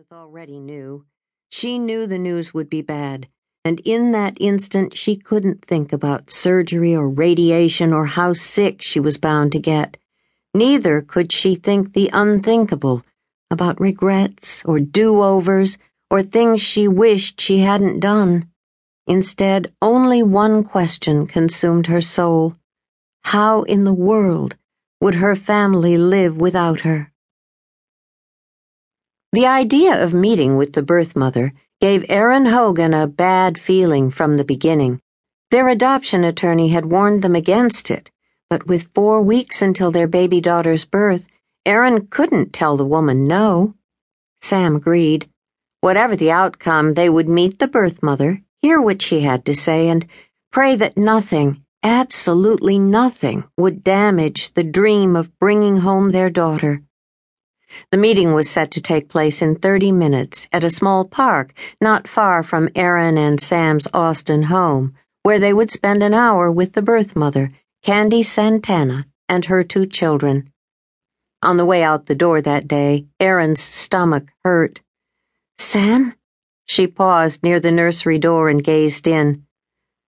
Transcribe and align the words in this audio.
Elizabeth 0.00 0.16
already 0.16 0.58
knew. 0.58 1.04
She 1.50 1.78
knew 1.78 2.06
the 2.06 2.16
news 2.16 2.54
would 2.54 2.70
be 2.70 2.80
bad, 2.80 3.28
and 3.66 3.80
in 3.80 4.12
that 4.12 4.38
instant 4.40 4.96
she 4.96 5.14
couldn't 5.14 5.66
think 5.66 5.92
about 5.92 6.30
surgery 6.30 6.96
or 6.96 7.06
radiation 7.06 7.92
or 7.92 8.06
how 8.06 8.32
sick 8.32 8.80
she 8.80 8.98
was 8.98 9.18
bound 9.18 9.52
to 9.52 9.60
get. 9.60 9.98
Neither 10.54 11.02
could 11.02 11.32
she 11.32 11.54
think 11.54 11.92
the 11.92 12.08
unthinkable 12.14 13.04
about 13.50 13.78
regrets 13.78 14.64
or 14.64 14.80
do 14.80 15.20
overs 15.20 15.76
or 16.10 16.22
things 16.22 16.62
she 16.62 16.88
wished 16.88 17.38
she 17.38 17.58
hadn't 17.58 18.00
done. 18.00 18.48
Instead, 19.06 19.70
only 19.82 20.22
one 20.22 20.64
question 20.64 21.26
consumed 21.26 21.88
her 21.88 22.00
soul 22.00 22.56
How 23.24 23.64
in 23.64 23.84
the 23.84 24.00
world 24.08 24.56
would 24.98 25.16
her 25.16 25.36
family 25.36 25.98
live 25.98 26.38
without 26.38 26.80
her? 26.88 27.12
The 29.32 29.46
idea 29.46 30.02
of 30.02 30.12
meeting 30.12 30.56
with 30.56 30.72
the 30.72 30.82
birth 30.82 31.14
mother 31.14 31.52
gave 31.80 32.04
Erin 32.08 32.46
Hogan 32.46 32.92
a 32.92 33.06
bad 33.06 33.60
feeling 33.60 34.10
from 34.10 34.34
the 34.34 34.44
beginning. 34.44 35.00
Their 35.52 35.68
adoption 35.68 36.24
attorney 36.24 36.70
had 36.70 36.86
warned 36.86 37.22
them 37.22 37.36
against 37.36 37.92
it, 37.92 38.10
but 38.48 38.66
with 38.66 38.90
four 38.92 39.22
weeks 39.22 39.62
until 39.62 39.92
their 39.92 40.08
baby 40.08 40.40
daughter's 40.40 40.84
birth, 40.84 41.28
Erin 41.64 42.08
couldn't 42.08 42.52
tell 42.52 42.76
the 42.76 42.84
woman 42.84 43.24
no. 43.24 43.74
Sam 44.40 44.74
agreed. 44.74 45.28
Whatever 45.80 46.16
the 46.16 46.32
outcome, 46.32 46.94
they 46.94 47.08
would 47.08 47.28
meet 47.28 47.60
the 47.60 47.68
birth 47.68 48.02
mother, 48.02 48.42
hear 48.62 48.80
what 48.80 49.00
she 49.00 49.20
had 49.20 49.44
to 49.44 49.54
say, 49.54 49.88
and 49.88 50.08
pray 50.50 50.74
that 50.74 50.98
nothing, 50.98 51.64
absolutely 51.84 52.80
nothing, 52.80 53.44
would 53.56 53.84
damage 53.84 54.54
the 54.54 54.64
dream 54.64 55.14
of 55.14 55.38
bringing 55.38 55.76
home 55.78 56.10
their 56.10 56.30
daughter. 56.30 56.82
The 57.90 57.98
meeting 57.98 58.32
was 58.32 58.48
set 58.48 58.70
to 58.72 58.80
take 58.80 59.08
place 59.08 59.42
in 59.42 59.56
30 59.56 59.92
minutes 59.92 60.48
at 60.52 60.64
a 60.64 60.70
small 60.70 61.04
park 61.04 61.52
not 61.80 62.08
far 62.08 62.42
from 62.42 62.68
Erin 62.74 63.18
and 63.18 63.40
Sam's 63.40 63.86
Austin 63.92 64.44
home, 64.44 64.94
where 65.22 65.38
they 65.38 65.52
would 65.52 65.70
spend 65.70 66.02
an 66.02 66.14
hour 66.14 66.50
with 66.50 66.72
the 66.72 66.82
birth 66.82 67.14
mother, 67.14 67.50
Candy 67.82 68.22
Santana, 68.22 69.06
and 69.28 69.46
her 69.46 69.62
two 69.62 69.86
children. 69.86 70.52
On 71.42 71.56
the 71.56 71.64
way 71.64 71.82
out 71.82 72.06
the 72.06 72.14
door 72.14 72.42
that 72.42 72.68
day, 72.68 73.06
Erin's 73.18 73.62
stomach 73.62 74.28
hurt. 74.44 74.80
Sam? 75.58 76.14
She 76.66 76.86
paused 76.86 77.42
near 77.42 77.60
the 77.60 77.72
nursery 77.72 78.18
door 78.18 78.48
and 78.48 78.62
gazed 78.62 79.06
in. 79.06 79.46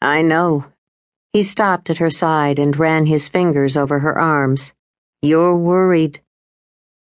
I 0.00 0.22
know. 0.22 0.66
He 1.32 1.42
stopped 1.42 1.90
at 1.90 1.98
her 1.98 2.10
side 2.10 2.58
and 2.58 2.78
ran 2.78 3.06
his 3.06 3.28
fingers 3.28 3.76
over 3.76 3.98
her 3.98 4.18
arms. 4.18 4.72
You're 5.20 5.56
worried. 5.56 6.20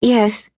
Yes. 0.02 0.50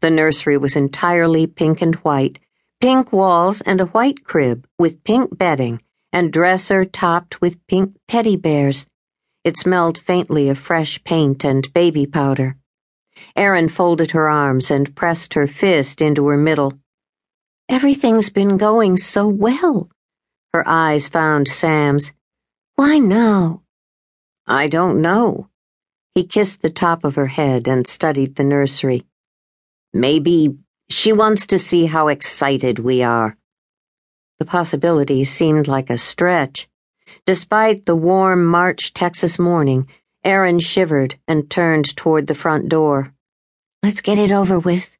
The 0.00 0.10
nursery 0.10 0.58
was 0.58 0.76
entirely 0.76 1.46
pink 1.46 1.80
and 1.80 1.94
white, 1.96 2.38
pink 2.80 3.12
walls 3.12 3.62
and 3.62 3.80
a 3.80 3.86
white 3.86 4.24
crib 4.24 4.66
with 4.78 5.02
pink 5.04 5.36
bedding, 5.36 5.80
and 6.12 6.32
dresser 6.32 6.84
topped 6.84 7.40
with 7.40 7.66
pink 7.66 7.96
teddy 8.06 8.36
bears. 8.36 8.86
It 9.44 9.56
smelled 9.56 9.98
faintly 9.98 10.48
of 10.48 10.58
fresh 10.58 11.02
paint 11.04 11.44
and 11.44 11.72
baby 11.72 12.04
powder. 12.04 12.56
Erin 13.34 13.68
folded 13.68 14.10
her 14.10 14.28
arms 14.28 14.70
and 14.70 14.94
pressed 14.94 15.34
her 15.34 15.46
fist 15.46 16.02
into 16.02 16.26
her 16.26 16.36
middle. 16.36 16.74
Everything's 17.68 18.28
been 18.28 18.58
going 18.58 18.96
so 18.96 19.26
well. 19.26 19.88
Her 20.52 20.64
eyes 20.68 21.08
found 21.08 21.48
Sam's. 21.48 22.12
Why 22.74 22.98
now? 22.98 23.62
I 24.46 24.68
don't 24.68 25.00
know. 25.00 25.48
He 26.16 26.24
kissed 26.24 26.62
the 26.62 26.70
top 26.70 27.04
of 27.04 27.16
her 27.16 27.26
head 27.26 27.68
and 27.68 27.86
studied 27.86 28.36
the 28.36 28.42
nursery. 28.42 29.04
Maybe 29.92 30.56
she 30.88 31.12
wants 31.12 31.46
to 31.48 31.58
see 31.58 31.84
how 31.84 32.08
excited 32.08 32.78
we 32.78 33.02
are. 33.02 33.36
The 34.38 34.46
possibility 34.46 35.26
seemed 35.26 35.68
like 35.68 35.90
a 35.90 35.98
stretch. 35.98 36.70
Despite 37.26 37.84
the 37.84 37.94
warm 37.94 38.46
March 38.46 38.94
Texas 38.94 39.38
morning, 39.38 39.88
Erin 40.24 40.58
shivered 40.58 41.18
and 41.28 41.50
turned 41.50 41.94
toward 41.96 42.28
the 42.28 42.34
front 42.34 42.70
door. 42.70 43.12
Let's 43.82 44.00
get 44.00 44.16
it 44.16 44.32
over 44.32 44.58
with. 44.58 44.96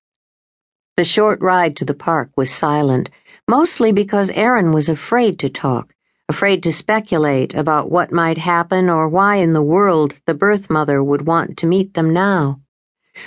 The 0.99 1.05
short 1.05 1.41
ride 1.41 1.79
to 1.79 1.87
the 1.87 1.95
park 1.95 2.29
was 2.37 2.51
silent, 2.51 3.09
mostly 3.49 3.91
because 3.91 4.29
Erin 4.33 4.71
was 4.71 4.91
afraid 4.91 5.39
to 5.39 5.49
talk 5.49 5.95
afraid 6.29 6.63
to 6.63 6.73
speculate 6.73 7.55
about 7.55 7.91
what 7.91 8.11
might 8.11 8.39
happen 8.39 8.91
or 8.91 9.09
why 9.09 9.37
in 9.37 9.53
the 9.53 9.63
world 9.63 10.15
the 10.27 10.35
birth 10.35 10.69
mother 10.69 11.03
would 11.03 11.27
want 11.27 11.57
to 11.57 11.67
meet 11.67 11.95
them 11.95 12.13
now. 12.13 12.61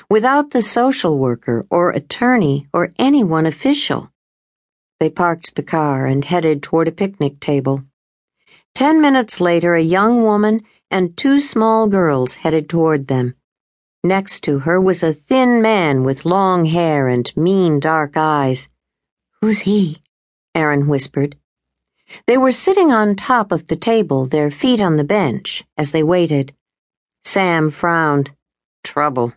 Without 0.10 0.52
the 0.52 0.62
social 0.62 1.18
worker 1.18 1.64
or 1.70 1.92
attorney 1.92 2.68
or 2.74 2.94
anyone 3.00 3.46
official. 3.46 4.12
They 5.00 5.10
parked 5.10 5.56
the 5.56 5.64
car 5.64 6.06
and 6.06 6.26
headed 6.26 6.62
toward 6.62 6.90
a 6.90 6.92
picnic 6.92 7.40
table. 7.40 7.86
Ten 8.76 9.02
minutes 9.02 9.40
later, 9.40 9.76
a 9.76 9.82
young 9.82 10.22
woman 10.22 10.62
and 10.92 11.16
two 11.16 11.40
small 11.40 11.88
girls 11.88 12.36
headed 12.36 12.70
toward 12.70 13.08
them. 13.08 13.36
Next 14.04 14.44
to 14.44 14.60
her 14.60 14.80
was 14.80 15.04
a 15.04 15.14
thin 15.14 15.62
man 15.62 16.04
with 16.04 16.26
long 16.26 16.66
hair 16.66 17.08
and 17.08 17.36
mean 17.36 17.80
dark 17.80 18.14
eyes. 18.16 18.68
Who's 19.42 19.62
he? 19.62 20.02
Erin 20.54 20.88
whispered. 20.88 21.38
They 22.28 22.38
were 22.38 22.52
sitting 22.52 22.92
on 22.92 23.16
top 23.16 23.52
of 23.52 23.68
the 23.68 23.76
table, 23.76 24.26
their 24.26 24.52
feet 24.52 24.82
on 24.82 24.96
the 24.96 25.04
bench, 25.04 25.64
as 25.78 25.92
they 25.92 26.04
waited. 26.04 26.54
Sam 27.24 27.70
frowned. 27.70 28.32
Trouble. 28.84 29.34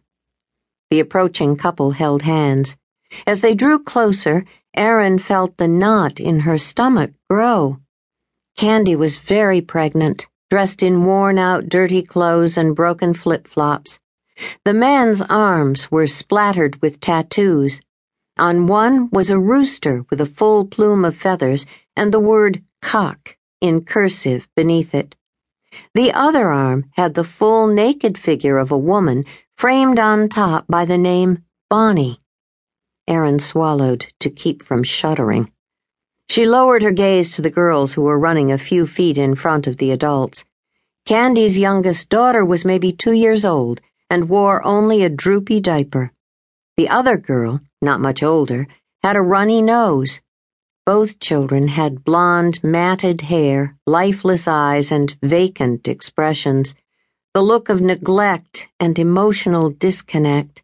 The 0.90 1.00
approaching 1.00 1.56
couple 1.56 1.92
held 1.92 2.22
hands. 2.22 2.76
As 3.26 3.40
they 3.40 3.54
drew 3.54 3.82
closer, 3.82 4.44
Erin 4.74 5.18
felt 5.18 5.56
the 5.56 5.68
knot 5.68 6.18
in 6.18 6.40
her 6.40 6.58
stomach 6.58 7.12
grow. 7.28 7.78
Candy 8.56 8.96
was 8.96 9.18
very 9.18 9.60
pregnant, 9.60 10.26
dressed 10.50 10.82
in 10.82 11.04
worn 11.04 11.38
out, 11.38 11.68
dirty 11.68 12.02
clothes 12.02 12.56
and 12.56 12.76
broken 12.76 13.14
flip 13.14 13.46
flops. 13.46 14.00
The 14.64 14.74
man's 14.74 15.20
arms 15.22 15.90
were 15.90 16.06
splattered 16.06 16.80
with 16.82 17.00
tattoos. 17.00 17.80
On 18.42 18.66
one 18.66 19.08
was 19.12 19.30
a 19.30 19.38
rooster 19.38 20.04
with 20.10 20.20
a 20.20 20.26
full 20.26 20.66
plume 20.66 21.04
of 21.04 21.16
feathers 21.16 21.64
and 21.94 22.10
the 22.10 22.18
word 22.18 22.60
cock 22.80 23.36
in 23.60 23.84
cursive 23.84 24.48
beneath 24.56 24.96
it. 24.96 25.14
The 25.94 26.12
other 26.12 26.48
arm 26.48 26.90
had 26.96 27.14
the 27.14 27.22
full 27.22 27.68
naked 27.68 28.18
figure 28.18 28.58
of 28.58 28.72
a 28.72 28.84
woman 28.92 29.24
framed 29.56 30.00
on 30.00 30.28
top 30.28 30.64
by 30.68 30.84
the 30.84 30.98
name 30.98 31.44
Bonnie. 31.70 32.20
Erin 33.06 33.38
swallowed 33.38 34.06
to 34.18 34.28
keep 34.28 34.64
from 34.64 34.82
shuddering. 34.82 35.52
She 36.28 36.44
lowered 36.44 36.82
her 36.82 36.90
gaze 36.90 37.30
to 37.36 37.42
the 37.42 37.56
girls 37.62 37.94
who 37.94 38.02
were 38.02 38.18
running 38.18 38.50
a 38.50 38.58
few 38.58 38.88
feet 38.88 39.18
in 39.18 39.36
front 39.36 39.68
of 39.68 39.76
the 39.76 39.92
adults. 39.92 40.44
Candy's 41.06 41.60
youngest 41.60 42.08
daughter 42.08 42.44
was 42.44 42.64
maybe 42.64 42.90
two 42.90 43.12
years 43.12 43.44
old 43.44 43.80
and 44.10 44.28
wore 44.28 44.66
only 44.66 45.04
a 45.04 45.08
droopy 45.08 45.60
diaper. 45.60 46.10
The 46.76 46.88
other 46.88 47.16
girl, 47.16 47.60
not 47.82 48.00
much 48.00 48.22
older, 48.22 48.66
had 49.02 49.16
a 49.16 49.20
runny 49.20 49.60
nose 49.60 50.20
both 50.84 51.20
children 51.20 51.68
had 51.68 52.02
blonde, 52.02 52.58
matted 52.62 53.20
hair, 53.22 53.76
lifeless 53.86 54.48
eyes, 54.48 54.90
and 54.90 55.16
vacant 55.22 55.86
expressions, 55.86 56.74
the 57.34 57.40
look 57.40 57.68
of 57.68 57.80
neglect 57.80 58.68
and 58.80 58.98
emotional 58.98 59.70
disconnect. 59.70 60.62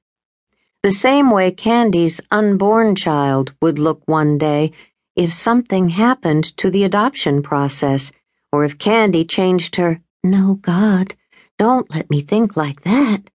The 0.83 0.91
same 0.91 1.31
way 1.31 1.53
Candy's 1.53 2.21
unborn 2.33 2.97
child 2.97 3.53
would 3.63 3.79
look 3.79 4.03
one 4.07 4.39
day 4.39 4.73
if 5.15 5.33
something 5.33 5.91
happened 5.91 6.57
to 6.57 6.69
the 6.69 6.83
adoption 6.83 7.41
process, 7.41 8.11
or 8.51 8.65
if 8.65 8.77
Candy 8.79 9.25
changed 9.25 9.77
her, 9.77 10.01
No, 10.25 10.55
God, 10.55 11.15
don't 11.59 11.89
let 11.95 12.11
me 12.11 12.23
think 12.23 12.57
like 12.57 12.83
that. 12.83 13.31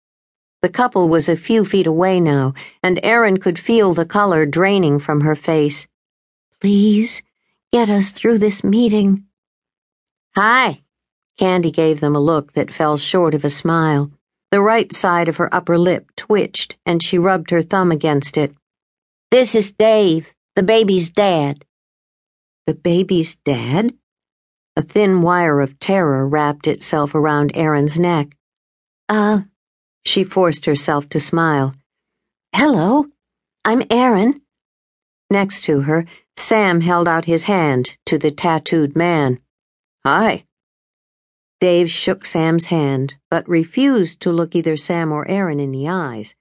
The 0.64 0.70
couple 0.70 1.10
was 1.10 1.28
a 1.28 1.36
few 1.36 1.66
feet 1.66 1.88
away 1.88 2.22
now, 2.22 2.54
and 2.82 2.98
Erin 3.04 3.36
could 3.36 3.60
feel 3.60 3.94
the 3.94 4.06
color 4.06 4.46
draining 4.46 4.98
from 4.98 5.20
her 5.20 5.36
face. 5.36 5.88
Please, 6.62 7.22
get 7.74 7.90
us 7.90 8.12
through 8.12 8.38
this 8.38 8.64
meeting. 8.64 9.26
Hi. 10.38 10.84
Candy 11.38 11.70
gave 11.70 12.00
them 12.00 12.16
a 12.16 12.22
look 12.22 12.54
that 12.54 12.74
fell 12.74 12.98
short 12.98 13.36
of 13.36 13.44
a 13.44 13.50
smile. 13.50 14.10
The 14.52 14.62
right 14.62 14.94
side 14.94 15.28
of 15.28 15.36
her 15.36 15.54
upper 15.54 15.78
lip 15.78 16.10
twitched, 16.16 16.78
and 16.86 17.04
she 17.04 17.20
rubbed 17.20 17.50
her 17.50 17.62
thumb 17.62 17.92
against 17.92 18.38
it. 18.38 18.56
This 19.32 19.56
is 19.56 19.74
Dave, 19.74 20.34
the 20.56 20.64
baby's 20.64 21.10
dad. 21.10 21.66
The 22.68 22.74
baby's 22.74 23.36
dad? 23.36 23.96
A 24.78 24.82
thin 24.82 25.24
wire 25.24 25.60
of 25.60 25.78
terror 25.82 26.26
wrapped 26.26 26.68
itself 26.68 27.14
around 27.14 27.52
Erin's 27.54 28.00
neck. 28.00 28.38
Uh, 29.10 29.42
she 30.06 30.24
forced 30.24 30.66
herself 30.66 31.10
to 31.10 31.20
smile. 31.20 31.76
Hello, 32.56 33.08
I'm 33.66 33.84
Erin. 33.90 34.42
Next 35.30 35.64
to 35.66 35.82
her, 35.82 36.06
Sam 36.36 36.82
held 36.82 37.08
out 37.08 37.26
his 37.26 37.44
hand 37.46 37.98
to 38.06 38.18
the 38.18 38.32
tattooed 38.32 38.96
man. 38.96 39.40
Hi. 40.06 40.46
Dave 41.60 41.90
shook 41.90 42.26
Sam's 42.26 42.66
hand, 42.66 43.16
but 43.32 43.48
refused 43.48 44.20
to 44.22 44.32
look 44.32 44.56
either 44.56 44.76
Sam 44.76 45.12
or 45.12 45.28
Erin 45.30 45.60
in 45.60 45.72
the 45.72 45.88
eyes. 45.88 46.36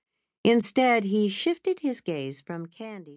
Instead, 0.44 1.04
he 1.04 1.28
shifted 1.28 1.80
his 1.80 2.00
gaze 2.00 2.40
from 2.40 2.66
Candy. 2.66 3.10